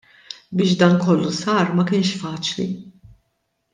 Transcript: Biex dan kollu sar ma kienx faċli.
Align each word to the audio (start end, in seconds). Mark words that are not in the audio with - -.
Biex 0.55 0.71
dan 0.79 0.93
kollu 1.03 1.31
sar 1.41 1.67
ma 1.75 1.83
kienx 1.89 2.09
faċli. 2.21 2.67